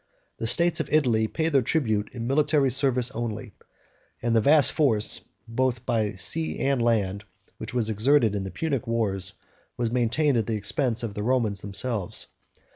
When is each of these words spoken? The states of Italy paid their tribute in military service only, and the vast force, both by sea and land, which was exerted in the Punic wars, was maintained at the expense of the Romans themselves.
The 0.39 0.47
states 0.47 0.79
of 0.79 0.91
Italy 0.91 1.27
paid 1.27 1.49
their 1.53 1.61
tribute 1.61 2.09
in 2.11 2.25
military 2.25 2.71
service 2.71 3.11
only, 3.11 3.53
and 4.19 4.35
the 4.35 4.41
vast 4.41 4.71
force, 4.71 5.21
both 5.47 5.85
by 5.85 6.15
sea 6.15 6.57
and 6.61 6.81
land, 6.81 7.23
which 7.59 7.75
was 7.75 7.87
exerted 7.87 8.33
in 8.33 8.43
the 8.43 8.49
Punic 8.49 8.87
wars, 8.87 9.33
was 9.77 9.91
maintained 9.91 10.37
at 10.39 10.47
the 10.47 10.55
expense 10.55 11.03
of 11.03 11.13
the 11.13 11.21
Romans 11.21 11.59
themselves. 11.61 12.25